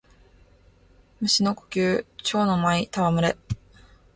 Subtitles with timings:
[1.21, 3.37] 蟲の呼吸蝶ノ舞戯れ（ちょうのまいたわむれ）